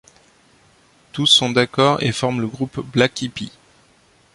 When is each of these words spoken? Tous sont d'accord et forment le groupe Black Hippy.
Tous 1.11 1.27
sont 1.27 1.51
d'accord 1.51 2.01
et 2.01 2.11
forment 2.11 2.41
le 2.41 2.47
groupe 2.47 2.79
Black 2.87 3.21
Hippy. 3.21 3.51